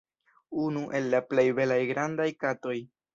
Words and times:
Unu 0.61 0.81
el 0.99 1.11
la 1.15 1.19
plej 1.33 1.45
belaj 1.59 1.79
grandaj 1.91 2.29
katoj. 2.45 2.79